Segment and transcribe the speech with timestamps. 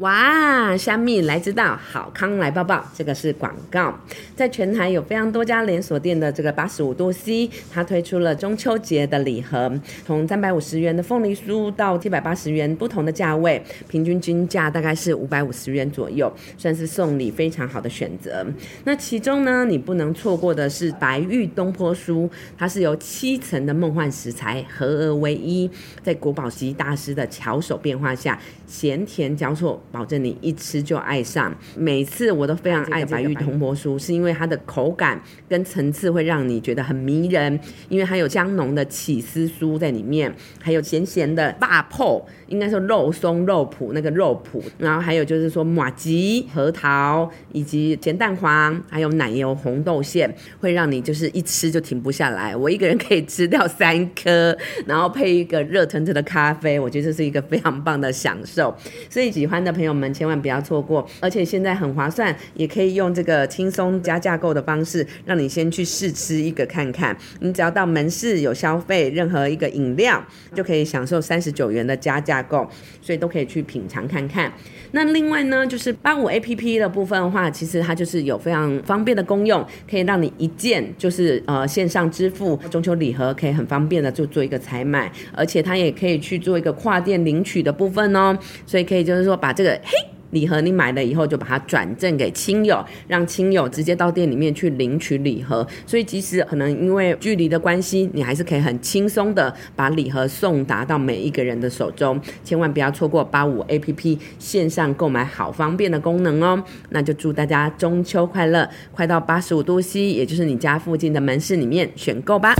[0.00, 3.98] 哇，香蜜来知道，好康来抱抱，这个是广告。
[4.34, 9.72] 在全台有非常多家连锁店的这个八十五度 C，它推出了中秋节的礼盒，
[10.04, 18.44] 从三百五十元的凤梨酥到七百八十元不同的价位，平均均价大概是五百五十元左右，算是送礼非常好的选择。
[18.84, 22.28] 那其中呢，你不能错过的是白玉东坡酥，
[22.58, 25.70] 它是由七层的梦幻食材合而为一，
[26.02, 29.82] 在国宝级大师的巧手变化下，咸甜交错。
[29.92, 31.54] 保证你一吃就爱上。
[31.76, 37.58] 每次我都非常爱白玉铜箔酥，是因为它的口感跟层次会让你觉得很迷人，
[37.88, 52.56] 因为它有香浓的起司酥在里面，还有咸咸的大泡，应该说肉松肉脯那个肉脯，然后还有就是说马吉核桃以及咸蛋黄，还有奶油红豆馅，会让你就是一吃就停不下来。
[52.56, 58.76] 我一个人可以吃掉三颗， 然后配一个热腾腾的咖啡，我觉得这是一个非常棒的享受。
[59.08, 59.75] 所以喜欢的。
[59.76, 67.14] 朋友们千万不要错过，而且现在很划算，也可以用这个轻松加价购的方式，让你先去试吃一个看看。
[67.40, 72.68] 你只要到门市有消费任何一个饮料，就可以享受三十九元的加价购，
[73.02, 74.50] 所以都可以去品尝看看。
[74.92, 89.92] 那另外呢，就是八五 A P P 的部分的话，其实它就是有非常方便的功用，可以让你一键就是呃线上支付中秋礼盒，可以很方便的就做一个采买，而且它也可以去做一个跨店领取的部分哦，所以可以就是说把这个嘿。
[90.30, 95.66] 礼盒你买了以后就把它转赠给亲友，让亲友直接到店里面去领取礼盒。
[95.86, 102.20] 所以即使可能因为距离的关系，你还是可以很轻松的把礼盒送达到每一个人的手中。
[102.44, 106.62] 千万不要错过八五 A P P 线上购买好方便的功能哦。
[106.90, 108.68] 那就祝大家中秋快乐！
[108.90, 112.52] 快到八十五度 C，也就是你家附近的门市里面选购吧。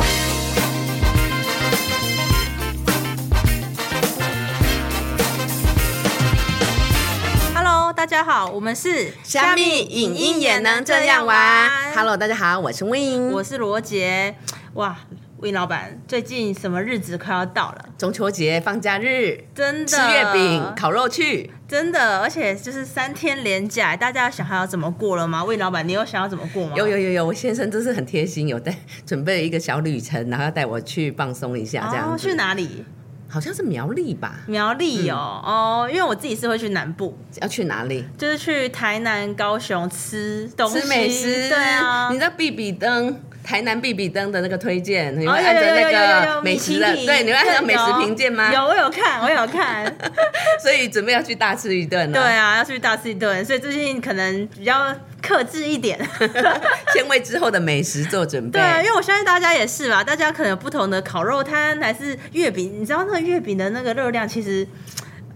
[8.66, 11.70] 们是虾米影音也能这样玩。
[11.94, 14.34] Hello，大家好，我是 Win，我是罗杰。
[14.74, 14.98] 哇
[15.40, 17.84] ，Win 老板，最近什么日子快要到了？
[17.96, 26.72] 中秋节放假日，真的吃月饼、烤肉去，真的，而且就是三天连假，大家想还要怎么过了吗？Win 老板，你有想要怎么过吗？
[26.74, 32.84] 有有有有，我先生真是很贴心，有带准备了一个小旅程，然后要带我去放松一下，这样去哪里？
[33.28, 34.36] 好像是苗栗吧？
[34.46, 38.04] 苗栗哦哦，因为我自己是会去南部，要去哪里？
[38.16, 41.48] 就是去台南、高雄吃东吃美食。
[41.48, 48.52] 对啊，你知道比比登台南比比登的那个推荐，你会按着那个美食的，对，你会按照美食评鉴吗？
[48.52, 49.84] 有，我有看，我有看。
[50.62, 54.94] 所以准备要去大吃一顿对啊，要去大吃一顿，所以最近可能比较。
[55.26, 55.98] 克制一点，
[56.94, 58.60] 先为之后的美食做准备。
[58.60, 64.66] 对，因为我相信大家也是嘛，大家可能有不同的烤肉摊还是月饼，你知道那个月饼的那个热量其实，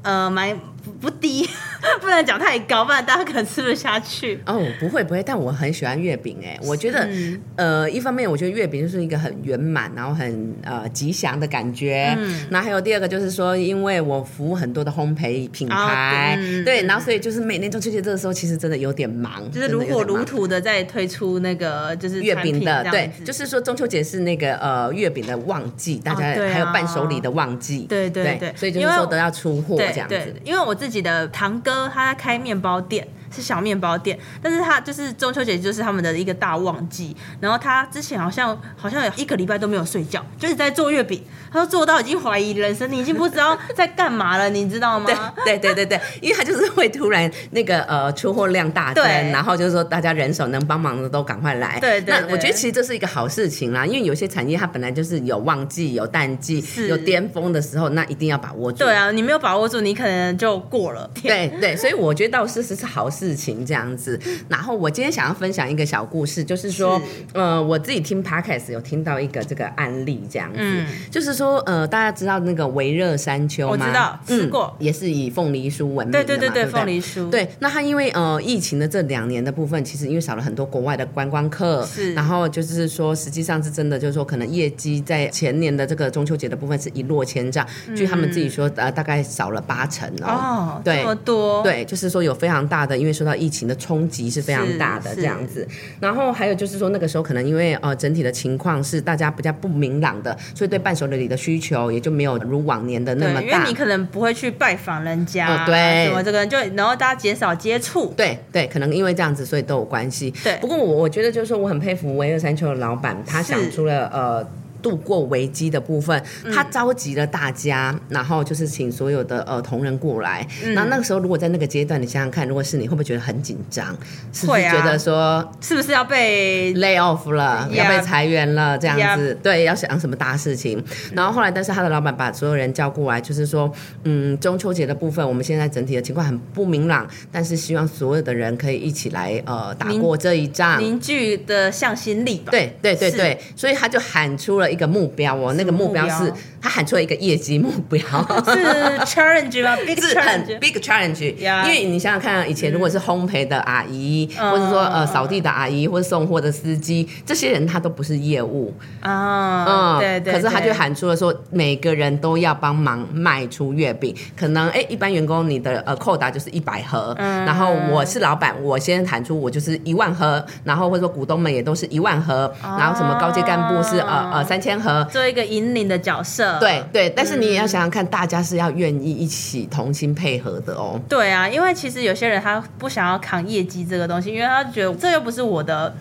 [0.02, 0.56] 呃，蛮。
[0.98, 1.46] 不低，
[2.00, 4.38] 不能讲太高，不然大家可能吃不下去。
[4.46, 7.08] 哦，不会不会，但我很喜欢月饼哎，我觉得
[7.56, 12.14] 呃，一方面我觉得月饼就是一个很圆满，然后很呃吉祥的感觉。
[12.18, 26.20] 嗯，那还有第二个就是说，因为我服务很多的烘焙品牌，对，然后所以就是每年中秋节这个时候，其实真的有点忙，就是如火如荼的在推出那个就是月饼的，对，就是说中秋节是那个呃月饼的旺季，大家
[26.50, 30.70] 还有伴手礼的旺季，对对对，所以就是说都要出货这样子，因为我。
[30.70, 33.08] 我自己的堂哥，他在开面包店。
[33.30, 37.16] 是小面包店，但是他就是中秋节就是他们的一个大旺季。
[37.40, 41.22] 然后他之前好像好像有一个礼拜都没有睡觉，就是在做月饼。
[41.52, 45.32] 他说做到已经怀疑人生，你已经不知道在干嘛了，你知道吗？
[45.44, 51.80] 对对对对对，因为他就是会突然那个呃出货量大增，然后就是说大家人手能帮忙的都赶快来。
[51.80, 58.78] 对对，那我觉得其实这是一个好事情啦，因为有些产业它本来就是有旺季、有淡季、有巅峰的时候，那一定要把握住。
[58.78, 61.10] 对啊，你没有把握住，你可能就过了。
[61.20, 64.18] 对对，所以我觉得倒是是是好事情这样子。
[64.48, 67.00] 然后我今天想要分享一个小故事，就是说，
[67.32, 73.72] 呃，我自己听 podcast 有听到一个这个案例这样子，就是说，呃，大家知道那个维热山丘吗？
[73.72, 77.28] 我知道，吃过，也是以凤梨酥闻名的对对对对，凤梨酥。
[77.30, 95.66] 对，那他因为呃疫情的这两年的部分，其实因为少了很多国外的观光客，是，然后就是说，实际上是真的，就是说，可能业绩在前年的这个中秋节的部分是一落千丈，据他们自己说，呃，大概少了八成哦，这么多，对，就是说有非常大的，因为受到疫情的冲击是非常大的这样子。
[96.00, 103.40] 然后还有就是说，那个时候可能因为呃整体的情况是大家比较不明朗的，所以对伴手礼的需求也就没有如往年的那么大。
[103.40, 110.30] 因为你可能不会去拜访人家，对，什么这个就然后大家减少接触，对对，可能因为这样子，所以都有关系。
[110.42, 114.46] 对，不过我我觉得就是说，我很佩服维尔山丘的老板，他想出了呃。
[114.82, 120.46] 度过危机的部分，嗯他召集了大家，然后就是请所有的呃同仁过来。
[120.64, 123.96] 嗯然后那个时候，如果在那个阶段，你想想看，如果是你，会不会觉得很紧张？
[124.32, 130.82] 是不是觉得说是不是要被 lay off 了要被裁员了，这样子对，要想什么大事情。
[131.12, 133.70] 然后后来，但是他的老板把所有人叫过来，就是说，
[134.04, 140.80] 嗯，中秋节的部分，我们现在整体的情况很不明朗，但是希望所有的人可以一起来呃打过这一仗。
[140.80, 148.00] 凝聚的向心力吧？，对对对对，所以他就喊出了一个目标哦，那个目标是他喊出了一个业绩目标，
[148.44, 149.76] 是 challenge 吗？
[149.86, 150.58] Big challenge。
[150.60, 151.34] big challenge，、
[151.64, 154.50] 因为你想想看，以前如果是烘焙的阿姨，嗯。
[154.50, 160.32] 或者说呃扫地的阿姨，或者送货的司机，这些人他都不是业务，啊，嗯对对。
[160.34, 164.14] 可是他就喊出了说，每个人都要帮忙卖出月饼。
[164.36, 167.44] 可能哎，一般员工你的呃扣打就是一百盒，嗯。
[167.44, 175.02] 然后我是老板，我先喊出我就是一万盒，然后或者说股东们也都是一万盒，然后什么高阶干部是呃呃三千和。
[175.10, 176.58] 做一个引领的角色。
[176.60, 181.00] 对对，但是你也要嗯想想看，大家是要愿意一起同心配合的哦。
[181.08, 185.94] 对啊，因为其实有些人他不想要扛业绩这个东西，因为他觉得这又不是我的，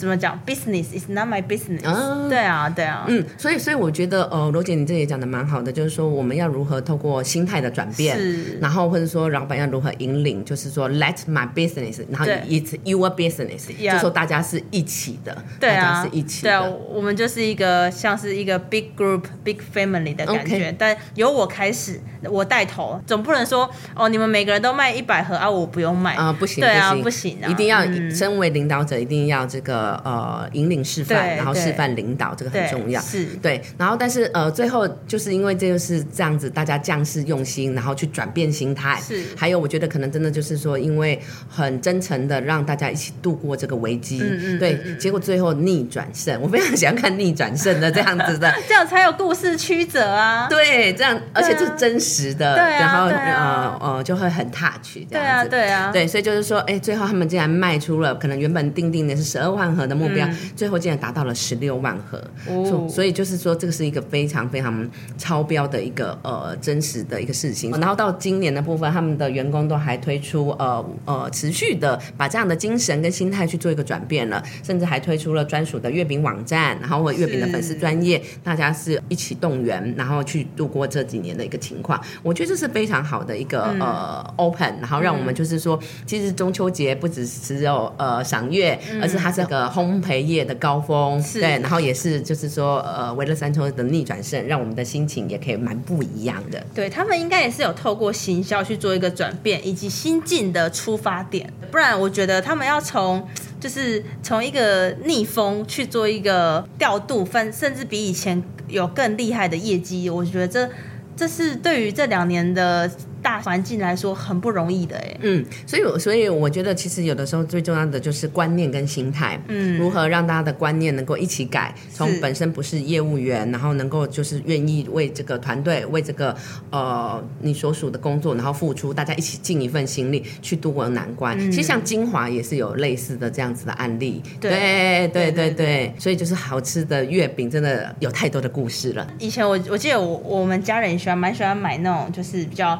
[0.00, 1.86] 怎么讲，business is not my business。
[1.86, 2.26] 啊。
[2.30, 8.58] 对啊，对啊，嗯，所以所以我觉得，呃，罗姐你这也讲的蛮好的，就是说我们要如何透过心态的转变，是。
[8.60, 13.92] 然后或者说老板要如何引领，就是说 let my business，然后 it's your business，Yeah。
[13.92, 16.70] 就说大家是一起的，对大家啊，是一起对啊，的。
[16.70, 26.14] 我们就是一个像是一个 big group、big family 的感觉 OK 但由我开始，我带头，总不能说哦，你们每个人都卖一百盒啊，我不用卖。
[26.14, 28.14] 啊、不行，对啊，不不行啊，一定要、嗯。
[28.14, 33.00] 身为领导者，一定要这个呃引领示范，然后示范领导，这个很重要。
[33.00, 39.00] 是对，然后但是呃，最后就是因为这就是这样子，大家将士用心，然后去转变心态。
[39.00, 48.52] 是还有我觉得可能真的就是说，因为很真诚的让大家一起度过这个危机，嗯嗯对，结果最后逆转胜，我非常喜欢看逆转胜的这样子的。
[48.68, 50.48] 这样才有故事曲折啊。
[50.48, 55.50] 对，这样而且这是真实的，对啊然后呃呃就会很 touch 这对啊，样子。
[55.50, 62.22] 对啊，对，所以就是说，哎，最后他们竟然卖出了可能原本定定的是十二万盒的目标，最后竟然达到了十六万盒。
[62.46, 64.86] 所所以就是说，这个是一个非常非常
[65.16, 67.70] 超标的一个呃真实的一个事情。
[67.72, 82.00] 然后到今年的部分，他们的员工都还推出呃呃持续的把这样的精神跟心态去做一个转变了，甚至还推出了专属的月饼网站，然后或月饼的粉丝专业，大家是一起动员，然后去度过这几年的一个情况。
[82.22, 96.64] 我觉得这是非常好的一个、嗯呃 open，然后让我们就是说，其实中秋节不只只有呃赏月，而是它是个烘焙业的高峰，对，然后也是就是说呃维乐山丘的逆转胜，让我们的心情也可以蛮不一样的。
[96.74, 101.52] 对他们应该也是有透过行销去做一个转变，以及新进的出发点。
[101.70, 103.26] 不然，我觉得他们要从
[103.58, 110.08] 就是从一个逆风去做一个调度，分甚至比以前有更厉害的业绩。
[110.10, 110.68] 我觉得这
[111.16, 112.90] 这是对于这两年的
[113.22, 115.16] 大环境来说很不容易的哎。
[115.20, 119.78] 嗯，所以我所以我觉得其实有的时候最重要的就是观念跟心态，嗯。
[119.78, 126.36] 如何让大家的观念能够一起改，从本身不是业务员，然后能够就是愿意为这个团队为这个
[126.70, 131.38] 呃你所属的工作，然后付出，大家一起尽一份心力去度过难关。
[131.38, 131.50] 嗯。
[131.50, 134.50] 其实像金华也是有类似的这样子的案例，对。
[134.50, 139.06] 对对对对对对，所以就是好吃的月饼真的有太多的故事了。
[139.18, 142.78] 以前我我记得我我们家人也喜欢蛮喜欢买那种就是比较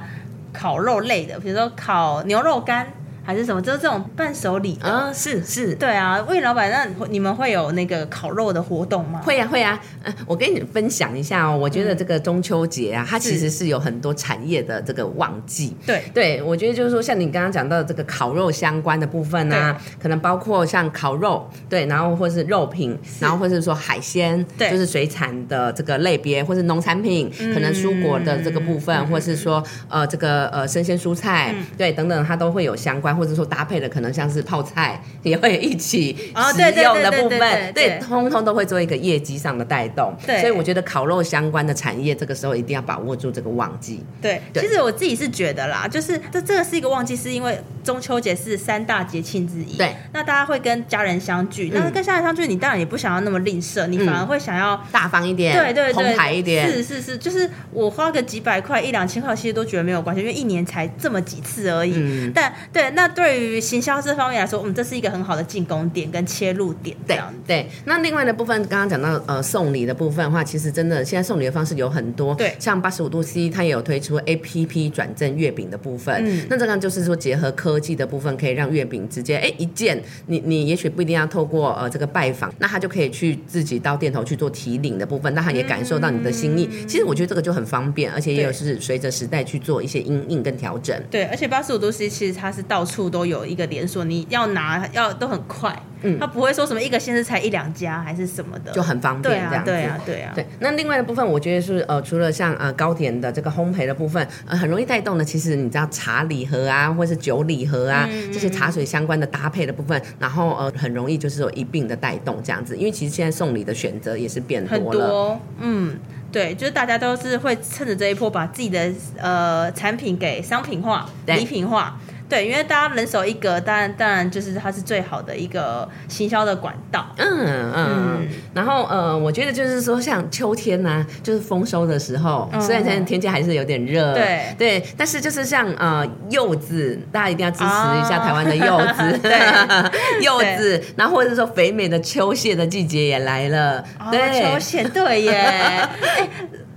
[0.52, 2.86] 烤肉类的，比如说烤牛肉干。
[3.30, 4.88] 还是什么，就是这种伴手礼的。
[4.88, 9.20] 啊、是是，对啊，魏老板，那你们会有那个烤肉的活动吗？
[9.24, 15.76] 会呀、会呀、呃，我跟你分享一下哦，我觉得这个中秋节啊，它其实是有很多产业的这个旺季。
[15.86, 37.38] 对，对，我觉得就是说，像你刚刚讲到的这个烤肉相关的部分啊，可能包括像烤肉，对，然后或是肉品，然后或是说海鲜，对就是水产的这个类别，或是农产品，可能蔬果的这个部分，或是说呃这个呃生鲜蔬菜，对，等等，它都会有相关，或者说搭配的可能像是泡菜也会一起食哦对对用的部分，
[37.74, 40.16] 对对通通都会做一个业绩上的带动。
[40.26, 44.02] 对所以我觉得烤肉相关的产业，这个时候一定要把握住这个旺季。
[44.22, 49.76] 对，对其实我自己是觉得啦，就是这这个是一个旺季，是因为中秋节是三大节庆之一。
[49.76, 54.80] 对，那大家会跟家人相聚，那跟家人相聚，你当然也不想要那么吝啬，你反而会想要。
[54.90, 61.94] 大方一点，对对对，澎湃一点，是是是，就是我花个几百块、一两千块，其实都觉得没有关系，因为一年才这么几次而已。
[61.96, 67.18] 嗯但对，那对于行销这方面来说，嗯，这是一个很好的进攻点跟切入点，对。
[67.46, 72.54] 对，那另外的部分，刚刚讲到呃送礼的部分的话，其实真的现在送礼的方式有很多，对。
[72.58, 76.46] 像八十五度 C 它也有推出 A P P 转赠月饼的部分，嗯。
[76.48, 86.68] 那这个就是说结合科技的部分，可以让月饼直接哎一件，你你也许不一定要透过呃这个拜访，那他就可以去自己到店头去做提领的部分，那他也感受到你的心意。
[86.86, 90.96] 其实我觉得这个就很方便，而且也有是随着时代去做一些因应跟调整。
[91.10, 99.70] 对，而且八十五度 C 其实它是到处都有一个连锁，你要拿要都很快，嗯他不会说什么一个县市才一两家还是什么的，就很方便这样子。
[99.70, 115.08] 对啊，对啊，对，那另外的部分，我觉得是呃，除了像呃糕点的这个烘焙的部分，呃，很容易带动的，其实你知道茶礼盒啊，或是酒礼盒啊，嗯这些茶水相关的搭配的部分，然后呃，很容易就是有一并的带动这样子，因为其实现在送礼的选择也是变很多了。
[115.08, 115.98] 多，嗯。
[116.32, 121.98] 对，就是大家都是会趁着这一波把自己的呃产品给商品化、对礼品化。
[122.30, 127.06] 对，因为大家人手一格，当然当然就是它是最好的一个行销的管道。
[127.18, 132.60] 嗯嗯嗯，然后呃，我觉得就是说，像秋天呐、就是丰收的时候，嗯。
[132.60, 134.54] 虽然现在天气还是有点热，对。
[134.56, 138.26] 对，但是就是像呃柚子，大家一定要支持一下啊。
[138.26, 139.38] 台湾的柚子， 对
[140.22, 145.88] 柚子，然后或者是说肥美的秋蟹的季节也来了，哦，对，秋蟹对耶， 哎，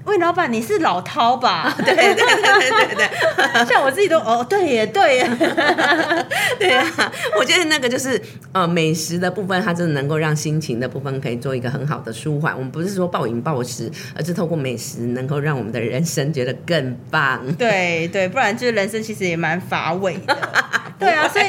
[0.05, 1.73] 魏老板你是老饕吧？
[1.77, 3.09] 对对对对对对，
[3.65, 5.29] 像我自己都哦，对耶对耶，
[6.59, 6.85] 对啊，
[7.39, 12.53] 我觉得那个就是呃美食的部分，它真的能够让心情的部分可以做一个很好的舒缓。
[12.53, 17.41] 我们不是说暴饮暴食，而是透过美食能够让我们的人生觉得更棒。
[17.55, 20.37] 对对，不然就是人生其实也蛮乏味的。
[21.03, 21.45] 对啊， 所以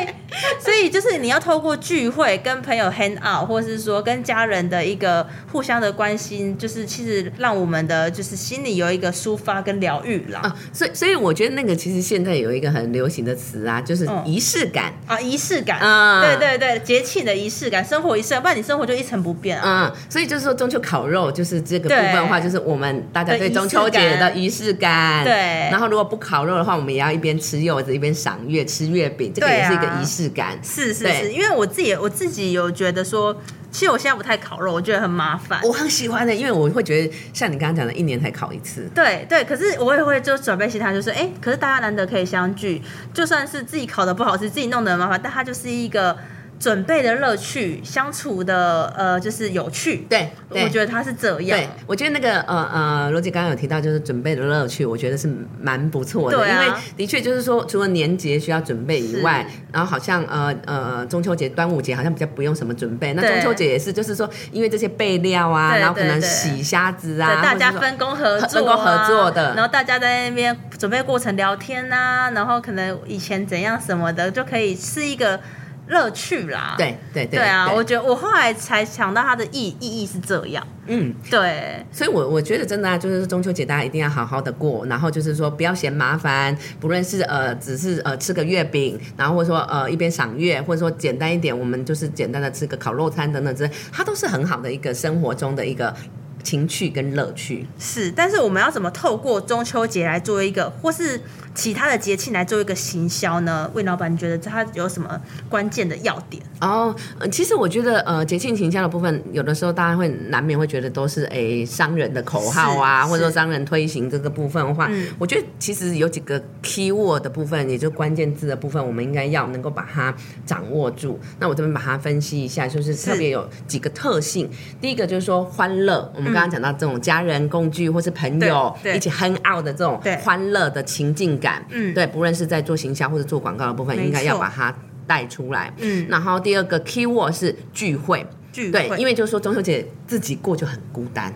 [0.58, 10.40] 所以就是你要透过聚会跟朋友 hang out，或者是说跟家人的一个互相的关心，就是其实让我们的就是心里有一个抒发跟疗愈啦。
[10.42, 14.92] 啊，所以所以我觉得那个其实现在有一个很流行的词啊，就是嗯仪式感。
[15.06, 19.92] 啊，仪式感，啊对对对，节庆的仪式感，生活仪式感，不然你生活就一成不变啊。
[19.94, 25.23] 嗯，所以就是说中秋烤肉就是这个部分的话，就是我们大家对中秋节的仪式感。
[25.25, 25.32] 对
[25.70, 30.58] 然后如果不烤肉的话，我们也要一边吃柚子一边赏月吃月饼，这个对啊也是一个仪式感。
[30.60, 33.34] 对是是是，因为我自己我自己有觉得说，
[33.70, 35.60] 其实我现在不太烤肉，我觉得很麻烦。
[35.62, 38.88] 我很喜欢的，因为我会觉得像你刚刚讲的，一年才烤一次。
[38.94, 42.80] 对对，可是我也会就准备其他，就是哎，可是大家难得可以相聚，
[43.12, 46.16] 就算是自己烤的不好吃，自己弄的很麻烦，但它就是一个
[46.58, 50.06] 准备的乐趣，相处的呃就是有趣。
[50.08, 55.28] 对，对我觉得他是这样对。，我觉得那个呃呃，罗姐刚刚有提到，就是准备的乐趣，我觉得是
[55.61, 56.37] 蛮不错的。
[56.38, 63.12] 对啊因为的确就是说，除了年节需要准备以外，然后好像呃呃中秋节、端午节好像比较不用什么准备。
[63.14, 75.38] 那中秋节也是，就是说因为这些备料啊，然后可能洗虾子，啊，大家分工合作、啊，分工合作的然后大家在那边准备过程聊天呐、然后可能以前怎样什么的，就可以是一个
[75.87, 76.75] 乐趣啦。
[76.79, 80.67] 对对对对啊，我觉得我后来才想到它的意意义是这样。
[80.87, 81.14] 嗯。
[81.31, 95.95] 对，所以我，我觉得真的啊，就是中秋节大家一定要好好的过，然后就是说不要嫌麻烦，不论是呃只是呃吃个月饼，然后或者说呃一边赏月，或者说简单一点，我们就是简单的吃个烤肉餐等等之类，它都是很好的一个生活中的一个
[96.43, 97.67] 情趣跟乐趣。
[97.79, 101.21] 是，但是我们要怎么透过中秋节来做一个，或是
[101.54, 103.70] 其他的节庆来做一个行销呢？
[103.75, 106.42] 魏老板，你觉得它有什么关键的要点？
[106.61, 121.20] 哦，呃其实我觉得呃节庆形象的部分，有的时候大家会难免会觉得都是诶商人的口号啊，或者说商人推行这个部分的话，嗯我觉得其实有几个 key word 的部分，也就关键字的部分，我们应该要能够把它掌握住。
[121.38, 124.50] 那我这边把它分析一下，就是特别有几个特性。
[124.80, 131.92] 第一个就是说欢乐，我们刚刚讲到这种家人共聚或是朋友一起 hang out 的这种欢乐的情境感，嗯。
[131.92, 134.74] 对，不论是在做行销或者做广告的部分，没应该要把它
[135.06, 135.70] 带出来。
[135.78, 141.32] 嗯，然后第二个 key word 是聚会，聚对，因为为就是说中秋节自己过就很孤单，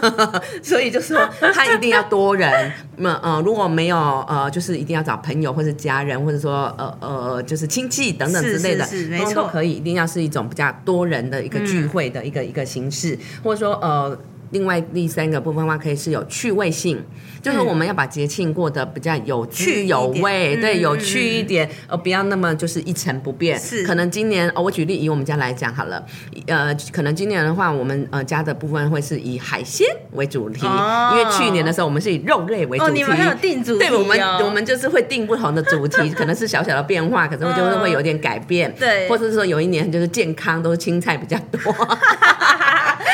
[0.62, 1.18] 所以就说
[1.54, 2.72] 他一定要多人。
[2.96, 3.96] 那呃，如果没有
[4.28, 9.50] 呃，就是一定要找朋友或者家人，或者说呃呃，就是亲戚等等之类的，是是是没通通都错。
[9.50, 14.18] 可以，一定要是一种比较多人的一个聚会的一个、一个形式，或者说呃。
[14.50, 17.02] 另外第三个部分的话，可以是有趣味性，
[17.42, 23.58] 就是说我们要把节庆过得比较有趣有味，对，嗯有嗯趣一点，呃，不要那么就是一成不变。
[23.58, 23.84] 是。
[23.84, 26.04] 可能今年哦，我举例以我们家来讲好了，
[26.46, 31.14] 呃，可能今年的话，我们呃家的部分会是以海鲜为主题，哦。
[31.14, 32.94] 因为去年的时候我们是以肉类为主哦，题。
[32.94, 39.08] 你们还有定主题、哦，对我们，我们就是会定不同的主题， 可能是小小的变化，可是就是会有点改变，对。
[39.08, 41.60] 或者是说有一年就是健康，都是青菜比较多，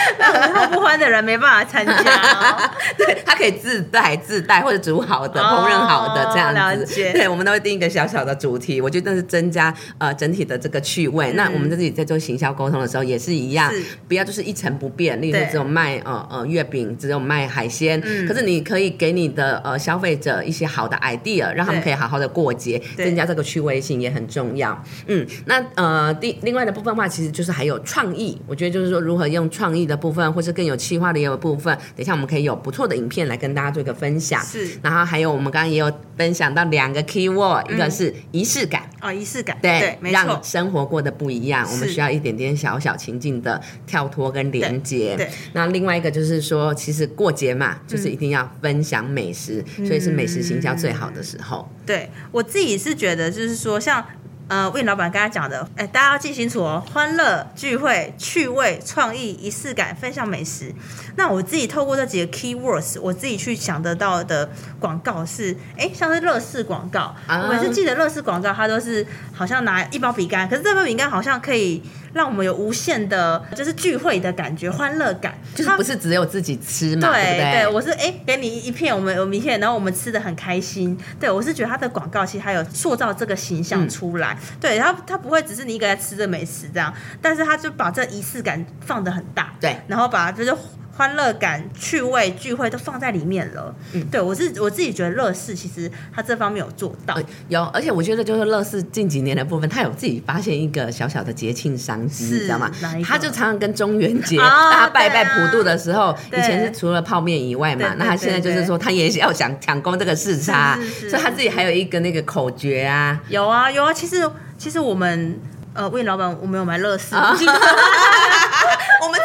[0.19, 2.71] 那不欢的人没办法参加哦。
[2.99, 6.55] 对，他可以自带自带或者煮好的、哦烹饪好的这样子。
[6.55, 11.33] 了解对，我们都会定一个小小的主题，我觉得那是增加呃整体的这个趣味。
[11.33, 13.73] 那我们自己在做行销沟通的时候也是一样，
[14.09, 24.83] 不要就是一成不变，例如说只有卖呃呃月饼，只有卖海鲜，嗯可是你可以给你的呃消费者一些好的 idea，让他们可以好好的过节，增加这个趣味性也很重要。
[25.07, 34.43] 嗯，那呃第另外的部分的话，其实就是还有创意，我觉得就是说如何用创意的部分，或是更有企划的一个部分，等一下我们可以有不错的影片来跟大家做一个分享。
[34.43, 38.89] 是然后还有我们刚刚也有分享到两个 key word，、一个是仪式感。
[39.01, 45.15] 哦，仪式感，对，对，没让，生活过得不一样，我们需要一点点小小情境的跳脱跟连接。
[45.17, 51.69] 对对那另外一个就是说，其实过节嘛，就是一定要分享美食，嗯所以是美食行销最好的时候。
[51.85, 54.05] 对我自己是觉得，就是说像。
[54.47, 60.71] 呃，魏老板刚才讲的，哎，大家要记清楚哦，欢乐、聚会、趣味、创意、仪式感、分享美食。
[61.17, 67.15] 那我自己透过这几个 key words，我自己去想得到的广告是，哎，像是乐视广告，
[67.51, 77.69] 每次记得乐视广告，它都是好像拿一包饼干，可是这包饼干好像可以让我们有无限的，就是聚会的感觉、欢乐感，就是不是只有自己吃嘛，对不对？
[77.69, 80.97] 我是哎、给你一片，我们我们一片，然后我们吃的很开心。
[81.19, 90.55] 对我是觉得它的广告其实还有塑造这个形象出来，对他他不会只是你一个人吃着美食这样，但是他就把这仪式感放的很大，对然后把就是。
[90.97, 93.75] 欢乐感、趣味、聚会都放在里面了。
[93.93, 97.15] 嗯，对我是我自己觉得乐视其实他这方面有做到。
[97.15, 102.71] 呃有，而且我觉得就是乐视近几年的部分，他有自己发现一个小小的节庆商机，你知道吗？
[103.05, 111.11] 他就常常跟中元节哦大家拜拜普渡的时候，以前是除了泡面以外嘛，那他现在就是说他也要想抢攻这个市场是是，是。
[111.11, 115.39] 所以他自己还有一个那个口诀啊，有啊有啊，其实其实我们
[115.75, 117.15] 呃魏老板我们有买乐视，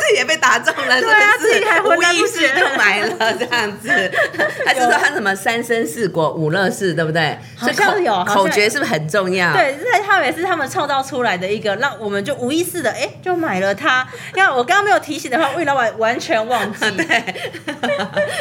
[0.09, 3.89] 己也被打中了，对啊自己还浑无意识就买了这样子。
[4.65, 7.37] 还是说他什么三生四果五乐事，对不对？
[7.55, 9.53] 好像有口诀是不是很重要？
[9.53, 14.07] 对，这他们也是他们创造出来的一个，让我们就无意识的哎就买了它。
[14.33, 16.79] 你看我刚刚没有提醒的话，魏老板完全忘记。
[16.97, 17.35] 对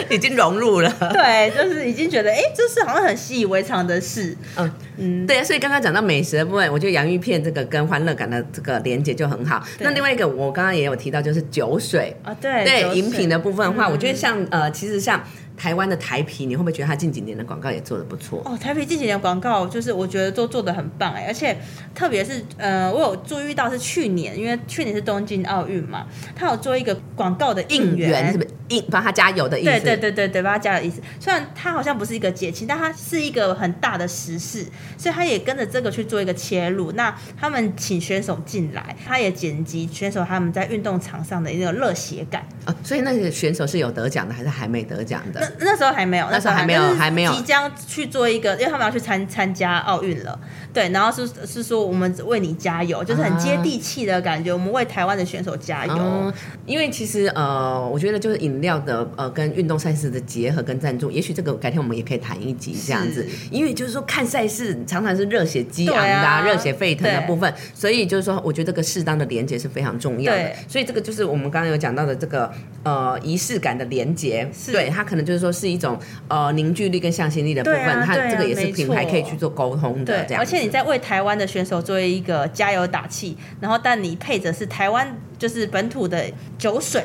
[0.10, 0.90] 已经融入了。
[1.12, 4.36] 对，就是已经觉得哎，这是好像很习以为常的事。
[4.56, 9.62] 嗯嗯，对啊，所以刚刚讲到美食的部分，我觉得洋芋片这个跟欢乐感的这个连接就很好。
[9.78, 12.14] 那另外一个，我刚刚也有提到，就是酒水。
[12.22, 15.20] 啊，对对饮品的部分的话，嗯我觉得像呃，其实像
[15.58, 18.40] 台湾的台啤，你会不会觉得他近几年的广告也做的不错？
[18.44, 21.58] 哦，台皮近几年广告就是我觉得都做的很棒哎，而且
[21.94, 29.70] 特别是呃，我有注意到是去年，因为去年是东京奥运嘛，他有做一个广告的应应援援是不是应帮他加油的意思？
[29.70, 31.02] 对对对对对，帮他加油的意思。
[31.18, 34.64] 虽然他好像不是一个节庆，但他是一个很大的时事，
[34.96, 36.92] 所以他也跟着这个去做一个切入。
[36.92, 42.46] 那他们请选手进来，他也剪辑选手他们在运动场上的一个热血感。
[42.66, 45.47] 哦，所以那个选手是有得奖的，还是还没得奖的？
[45.58, 50.38] 那那时候还没有，那时候还没有还没有即将去做一个，因为他们要去参参加奥运了。
[50.72, 55.94] 对，然后是是说我们为你加油，就是很接地气的感觉，我们为台湾的选手加油。
[55.94, 56.32] 哦，
[56.66, 63.26] 因为其实呃，我觉得就是饮料的呃跟运动赛事的结合跟赞助，也许这个改天我们也可以谈一集这样子。
[63.50, 70.52] 因为就是说看赛事常常是热血激昂的、热血沸腾的部分，所以就是说，我觉得这个适当的连接是非常重要的。
[70.68, 72.52] 所以这个就是我们刚刚有讲到的这个
[72.84, 75.98] 呃仪式感的连接，是对它可能就是说是一种
[76.28, 80.42] 呃凝聚力跟向心力的部分，它这个也是品牌可以去做沟通的对这，样。
[80.42, 86.24] 而且你在为台湾的选手做一个加油打气，然后但你配着是台湾就是本土的
[86.58, 87.04] 酒水。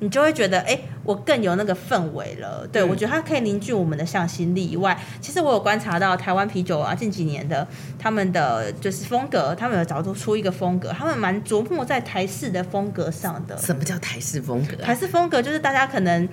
[0.00, 2.66] 你就会觉得，哎、我更有那个氛围了。
[2.72, 7.66] 对、嗯我觉得它可以凝聚我们的向心力以外，其实我有观察到台湾啤酒啊，近几年的
[7.98, 13.56] 他们的就是风格，他们有找出一个风格，他们蛮琢磨在台式的风格上的。
[13.58, 14.86] 什么叫台式风格啊？
[14.86, 16.28] 台式风格就是大家可能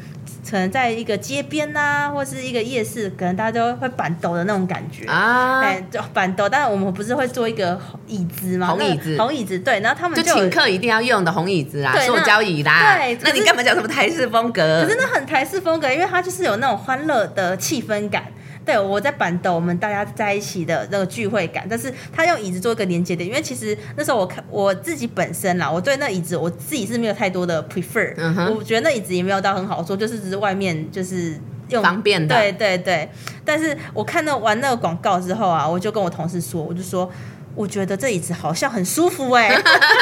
[0.49, 5.05] 可能在一个街边呐、或是一个夜市，可能大家都会板斗的那种感觉。
[5.05, 8.67] 啊，哎，就板斗，但是我们不是会做一个椅子吗？
[8.67, 12.97] 红椅子红椅子，对，然后他们就就请客一定要用的红椅子啦，对那塑胶椅啦。
[12.97, 14.60] 对那你干嘛讲什么台式风格？
[14.83, 18.25] 可是那很台式风格，因为它就是有那种欢乐的气氛感。
[18.63, 31.33] 对，我在板斗，我们大家在一起的那个聚会感，但是他用椅子做一个连接点，因为其实那时候我看我自己本身啦，我对那椅子我自己是没有太多的 prefer，、嗯哼我觉得那椅子也没有到很好坐，就是只是外面就是
[31.69, 33.09] 用方便的对对对，
[33.43, 37.11] 但是我看到完那个广告之后啊，我就跟我同事说，我就说。
[37.55, 39.49] 我觉得这椅子好像很舒服哎、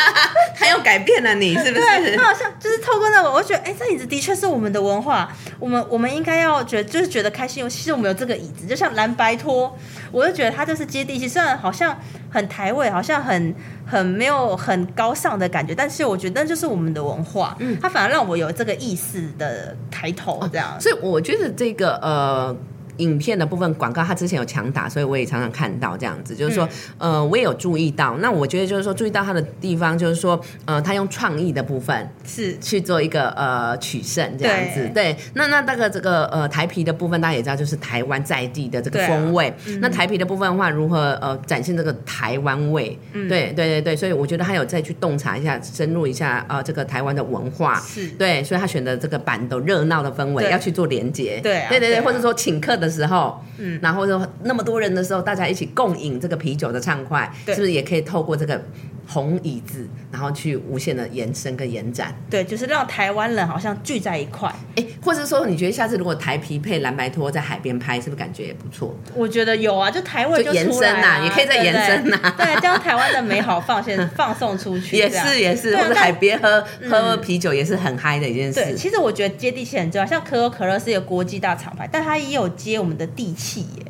[0.55, 2.25] 他又改变了你， 是不，是他？
[2.25, 7.67] 好像就是透过那个，我就觉得，哎、这椅子的确是我们的文化，我们我们应该要觉得就是觉得开心。
[7.69, 9.75] 其实我们有这个椅子，就像蓝白拖，
[10.12, 11.97] 我就觉得它就是接地气，虽然好像
[12.29, 20.79] 很台位，好像很很没有很高尚的感觉，但是我觉得那就是我们的文化，嗯，它反而让我有这个意识的抬头，这样。
[20.79, 22.55] 所以我觉得这个呃。
[22.99, 28.15] 影片的部分广告，他之前有强打，所以我也常常看到这样子，就是说，呃，我也有注意到。
[28.17, 34.89] 那我觉得就是说，注意到他的地方，就是说，呃，他用创意的部分是去做一个呃取胜这样子。
[34.93, 39.53] 对，那那那个这个呃台皮的部分，大家也知道，就是台湾在地的这个风味。
[39.81, 42.97] 那台皮的部分的话，如何呃展现这个台湾味？
[43.13, 47.79] 嗯对对对对，所以我觉得他有再去洞察一下，深入一下呃这个台湾的文化。
[47.79, 51.39] 是对，所以他选择这个板的热闹的氛围要去做连接。
[51.41, 57.56] 对啊对对对，对啊或者说请客的时候，嗯，然后就那么多人的时候，大家一起共饮这个啤酒的畅快，对。
[57.56, 58.62] 是不是也可以透过这个
[59.11, 62.13] 红椅子，然后去无限的延伸跟延展？
[62.29, 64.53] 对，就是让台湾人好像聚在一块。
[64.75, 68.95] 哎，或者说你觉得下次如果台皮配蓝白拖在海边拍，是不是感觉也不错？
[69.15, 78.75] 我觉得有啊，就台味就延伸呐也可以再延伸呐对将台湾的美好放现放送出去，也是也是，或者海边喝喝啤酒也是很嗨的一件对，事。
[78.77, 83.88] 其实我觉得接地气很重要，像可口可乐是一个国际大厂牌，但它也有接我们的地气耶。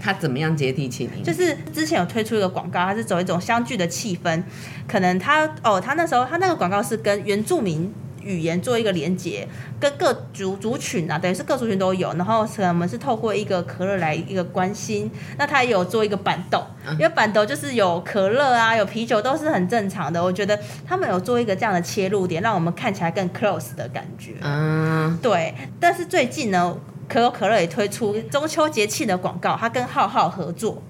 [0.00, 1.08] 它怎么样接地气？
[1.16, 4.42] 你就是之前有推出一个广告，它是走一种相聚的气氛，
[4.88, 7.92] 可能他哦，他那时候他那个广告是跟原住民。
[8.26, 9.46] 语言做一个连接，
[9.78, 12.12] 跟各族族群啊，等于是各族群都有。
[12.14, 16.60] 然后我们是透过一个可乐来一个关心，那他也有做一个板豆，
[16.94, 20.20] 因为板豆就是有可乐啊，有啤酒都是很正常的。
[20.20, 24.32] 我觉得他们有做一个这样的切入点，让我们看起来更 close 的感觉。
[24.40, 26.76] 嗯，对，但是最近呢，
[27.08, 30.82] 可口可乐也推出中秋节庆的广告，他跟浩浩合作。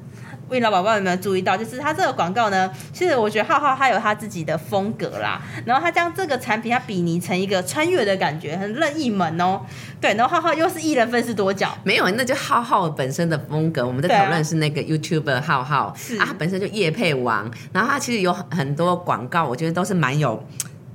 [0.48, 1.56] 魏老宝宝有没有注意到？
[1.56, 9.60] 就是它这个广告呢，其实我觉得浩浩他有他自己的风格啦，然后他将这个产品它比拟成一个穿越的感觉，很任意门哦。
[10.00, 13.84] 对，然后浩浩又是一人分饰多角，没有，那就浩浩本身的风格。
[13.84, 20.40] 我们在讨论是那个 YouTuber 浩浩，是啊，他本身就夜配王，然后他其实有很多广告，我觉得都是蛮有。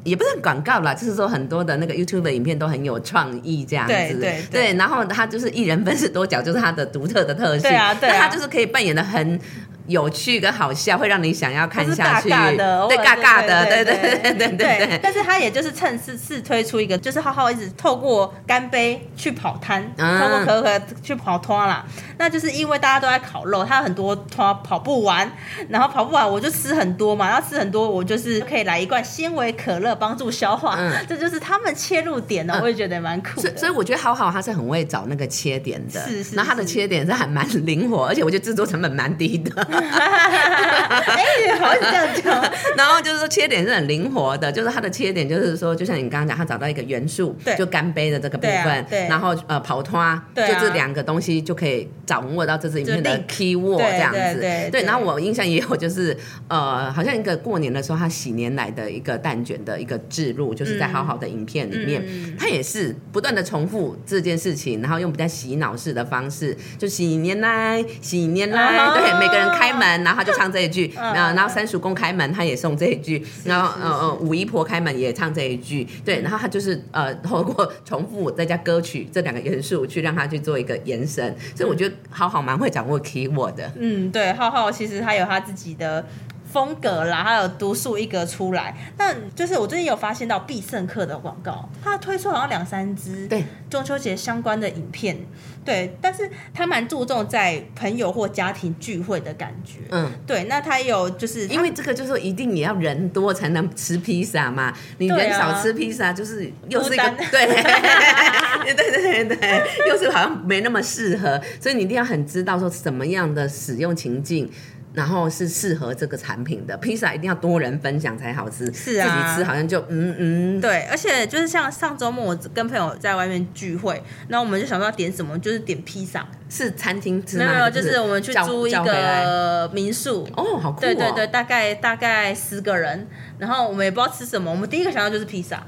[0.03, 4.73] 也不是广告啦，就是说很多的那个 YouTube 的影片都很有创意这样子，对对对。
[4.73, 8.13] 然后他就是一人分饰多角，就是他的独特的特性，对啊对啊。
[8.13, 9.39] 那他就是可以扮演的很
[9.87, 14.99] 有趣跟好笑，会让你想要看下去，尬尬的，对，尬尬的，对对对对对对对。
[15.01, 21.85] 但是他也就是趁势试推出一个，就是浩浩一直透过干杯去跑摊，啊透过可可去跑团啦。
[22.17, 25.29] 那就是因为大家都在烤肉，他很多团跑不完，
[25.69, 33.41] 然后跑不完我就吃很多嘛，然后吃很多我就是可以来一罐纤维可乐帮助消化，嗯这就是他们切入点呢，我也觉得蛮酷的。
[33.41, 39.67] 所以所以我觉得好好他是很会找那个切点的，是是然后他的切点是还蛮灵活，而且我觉得制作成本蛮低的。
[39.79, 47.55] 哎，好像这样讲，然后就是说切点是很灵活的，就是它的切点就是说，就像你刚刚讲，他找到一个元素，对。
[47.55, 49.99] 就干杯的这个部分，对然后呃跑脱，
[50.33, 50.47] 对啊。
[50.47, 54.39] 就这两个东西就可以掌握到这支影片的 key word 这样子。
[54.71, 83.71] 对然后我印象也有就是呃，好像一个过年的时候，他喜年来的一个蛋卷的一个置入，就是在好好的影片里面，嗯他也是不断的重复这件事情，然后用比较洗脑式的方式，就喜年来，喜年来，啊对，每个人开门，然后他就唱这一句，嗯然后然后三叔公开门，他也送这一句，然后呃呃五姨婆开门也唱这一句，对，然后他就是呃 透过重复再加歌曲这两个元素去让他去做一个延伸，所以我觉得浩浩蛮会掌握 keyword 的。
[83.77, 86.03] 嗯，对，浩浩其实他有他自己的
[86.51, 88.75] 风格啦，还有独树一格出来。
[88.97, 95.17] 但就是我最近有发现到必胜客的广告，它推出好像两三支对中秋节相关的影片，
[95.63, 99.79] 对，但是他蛮注重在朋友或家庭聚会的感觉。
[99.89, 107.47] 嗯，对，那他有就是因为这个就是说一定也要人多才能吃披萨嘛，你人少吃披萨就是又是一个对
[108.73, 114.51] 对对对，又是好像没那么适合，所以你一定要很知道说什么样的使用情境。
[114.93, 118.71] 然后是适合这个产品的披萨，一定要多人分享才好吃。
[118.73, 126.27] 是啊自己吃好像就嗯嗯，对，而且就是像上周末我跟朋友在外面聚会，然后我们就想说要点什么，就是点披萨。
[126.49, 127.45] 是餐厅吃吗？
[127.45, 130.81] 没有没有，就是我们去租一个民宿，哦，好酷哦！
[130.81, 135.65] 对对对，大概大概十个人，然后我们也不知道吃什么，我们第一个想到就是披萨。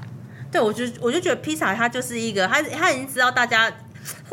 [0.52, 3.72] 对，我就我就觉得披萨它就是一个，它它已经知道大家，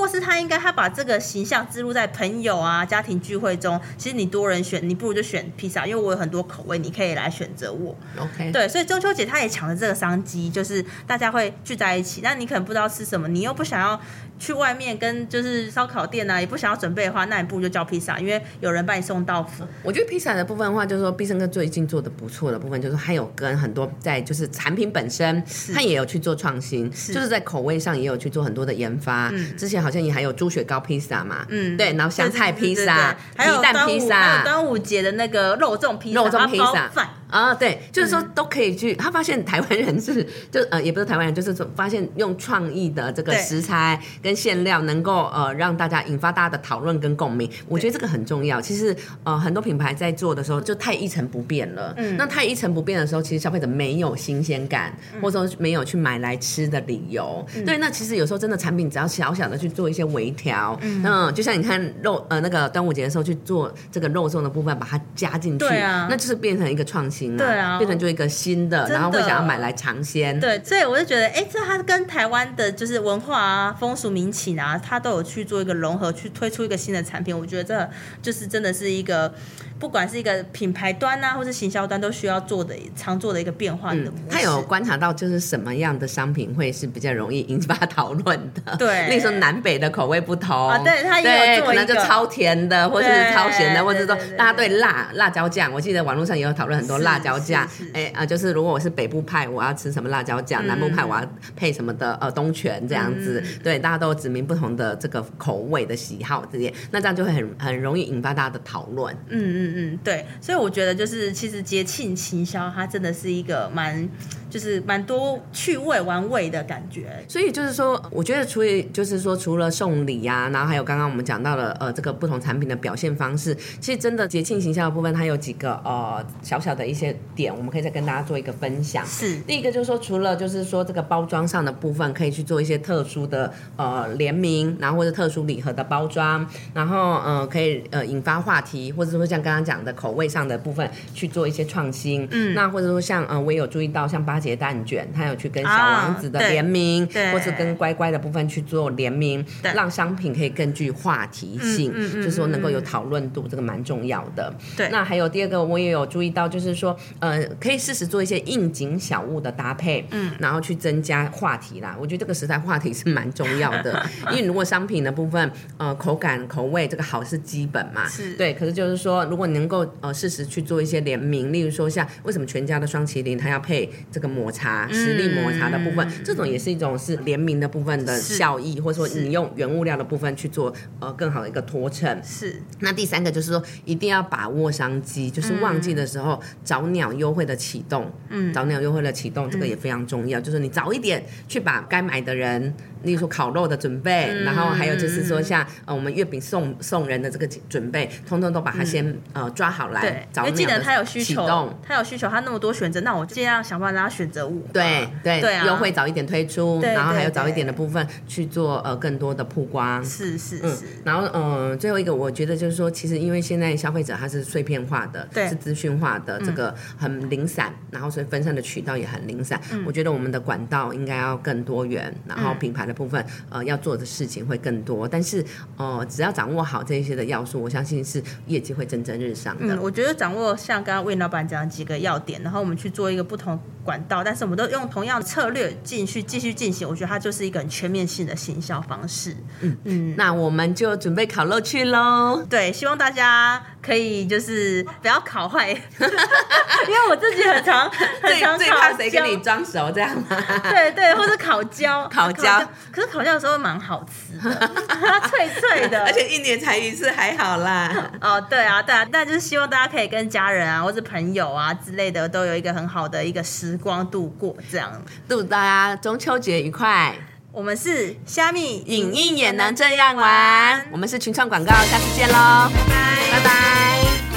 [0.02, 3.80] 或或是他应该他把这个形象植入在朋友啊、家庭聚会中。
[4.00, 7.96] 其实你多人选，你不如就选披萨，因为我有很多口味，你可以来选择我。
[8.18, 12.22] OK，对，所以中秋节他也抢了这个商机，就是大家会聚在一起。
[12.24, 14.02] 那你可能不知道吃什么，你又不想要
[14.42, 19.64] 去外面跟就是烧烤店啊，也不想要准备的话，那你不如就叫披萨，因为有人帮你送到府。
[19.84, 29.32] 我觉得披萨的部分的话，就是说必胜客最近做的不错的部分，就是还有跟很多在就是产品本身，它也有去做创新，就是在口味上也有去做很多的研发。
[29.56, 34.44] 之前好像也还有猪血糕披萨嘛，嗯对，然后香菜披萨、还有皮蛋披萨。
[34.44, 36.92] 端午节的那个肉粽披萨，肉粽披萨。
[37.32, 38.94] 啊，对，就是说都可以去。
[38.94, 47.50] 他发现台湾人是，就呃，也不是台湾人，就是说发现用创意的这个食材跟馅料，能够呃让大家引发大家的讨论跟共鸣。
[47.68, 48.60] 我觉得这个很重要。
[48.62, 51.94] 其实呃，很多品牌在做的时候就太一成不变了。
[51.98, 57.46] 嗯，那太一成不变的时候，其实消费者没有新鲜感，或者说没有去买来吃的理由。
[57.66, 70.40] 对，那其实有时候真的产品只要小小的去做一些微调，嗯，就像你看肉呃那个端午节的时候去做这个肉粽的部分，把它加进去，对啊那就是变成一个创新了，对啊变成就一个新的，的然后会想要买来尝鲜。
[70.40, 77.38] 对，所以我就觉得，哎，这它跟台湾的就是文化啊、风俗民情啊，它都有去做一个融合，去推出一个新的产品。
[77.38, 77.90] 我觉得这
[78.22, 79.34] 就是真的是一个，
[79.82, 84.12] 不管是一个品牌端啊，或是行销端，都需要做的常做的一个变化的模式。
[84.12, 88.76] 嗯他有观察到，就是什么样的商品会是比较容易引发讨论的。
[88.78, 97.68] 对例如说南北的口味不同啊对他也有做可能就超甜的，或者是超咸的，或者说大家对辣辣椒酱，我记得网络上也有讨论很多辣椒酱。
[97.94, 103.42] 哎啊，就是如果我是北部派，我要吃什么辣椒酱；南部派我要配什么的呃东泉这样子。
[103.44, 109.16] 嗯对，大家都指明不同的这个口味的喜好这些，那这样就会很很容易引发大家的讨论。
[109.30, 114.08] 嗯嗯嗯，对，所以我觉得就是其实节庆行销它真的是一个蛮
[114.52, 117.26] 就是蛮多趣味玩味的感觉。
[117.28, 129.06] 所以就是说，我觉得除了就是说，除了送礼呀、然后还有刚刚我们讲到了呃这个不同产品的表现方式，其实真的节庆形象的部分，它有几个呃小小的一些点，我们可以再跟大家做一个分享。
[129.06, 142.28] 是第一个就是说，除了就是说这个包装上的部分，可以去做一些特殊的呃联名，然后或者特殊礼盒的包装，然后呃可以呃引发话题，或者说像刚刚讲的口味上的部分去做一些创新。
[142.32, 154.52] 嗯，那或者说像呃我也有注意到像八节蛋卷，它有去跟小王子的联名，对或是跟乖乖的部分去做联名，对让商品可以更具话题性，嗯嗯嗯就是说能够有讨论度，这个蛮重要的。
[154.76, 161.96] 对那还有第二个，我也有注意到，就是说，呃，可以适时做一些应景小物的搭配，嗯，然后去增加话题啦。
[162.00, 168.54] 我觉得这个时代话题是蛮重要的， 因为如果商品的部分，呃，口感、口味这个好是基本嘛，是对。
[168.54, 182.22] 可是就是说，如果你能够呃适时去做一些联名，例如说像为什么全家的双麒麟它要配这个抹茶、实力抹茶的部分，这种也是一种是联名的部分的效益，或者说你用原物料的部分去做呃更好的一个脱衬。
[182.24, 190.40] 是，那第三个就是说，一定要把握商机，就是旺季的时候早鸟优惠的启动，嗯，早鸟优惠的启动，这个也非常重要。
[190.40, 204.62] 就是你早一点去把该买的人，例如说烤肉的准备，然后还有就是说像呃我们月饼送送人的这个准备，通通都把它先、呃抓好来对，，早鸟因为记得他有需求他有需求，他那么多选择，那我尽量想办法让他选择我。
[204.74, 205.66] 对对对啊。
[205.68, 215.48] 优惠早一点推出，对然后还有早一点的部分去做呃更多的曝光，嗯是是是，，然后嗯、呃最后一个我觉得就是说，其实因为现在消费者他是碎片化的，对。
[215.52, 219.60] 是资讯化的，这个很零散，然后所以分散的渠道也很零散。
[219.86, 225.44] 我觉得我们的管道应该要更多元，然后品牌的部分呃要做的事情会更多，但是
[225.78, 229.76] 哦只要掌握好这些的要素，我相信是业绩会蒸蒸日上的。
[229.76, 239.36] 嗯，我觉得掌握像刚刚魏老板讲的几个要点，然后我们去做一个不同管道，但是我们都用同样的策略进去继续进行，我觉得它就是一个很全面性的行销方式。
[239.62, 242.46] 嗯嗯那我们就准备烤肉去喽。
[242.50, 247.90] 对，希望大家可以就是不要烤坏， 因为我自己很常
[248.22, 250.38] 很最常最怕谁跟你装熟这样吗？
[250.70, 252.60] 对对，或者烤焦， 烤焦
[252.92, 257.92] 可是烤焦的时候蛮好吃脆脆的， 而且一年才一次，还好啦。
[258.22, 264.56] 哦，对啊，对啊，但就是希望大家可以跟家人啊，或者朋友啊之类的，都有一个很好的一个时光度过。
[264.72, 267.16] 这样，祝大家中秋节愉快！
[267.54, 270.88] 我们是虾米影印也能这样玩。
[270.90, 274.31] 我们是群创广告，下次见喽，拜拜拜拜。